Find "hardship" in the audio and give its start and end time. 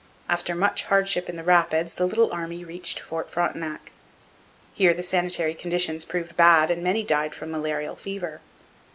0.85-1.29